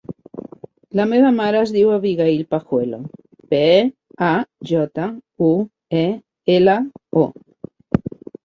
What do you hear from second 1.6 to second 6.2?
es diu Abigaïl Pajuelo: pe, a, jota, u, e,